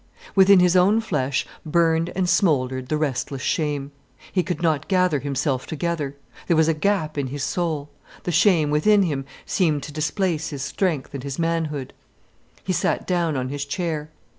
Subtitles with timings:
[0.33, 3.91] Within his own flesh burned and smouldered the restless shame.
[4.31, 6.15] He could not gather himself together.
[6.47, 7.87] There was a gap in his soul.
[8.23, 11.93] The shame within him seemed to displace his strength and his manhood.
[12.63, 14.09] He sat down on his chair.